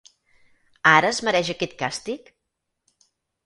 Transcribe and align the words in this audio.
Ara 0.93 1.11
es 1.15 1.21
mereix 1.29 1.53
aquest 1.55 1.77
càstig? 1.85 2.35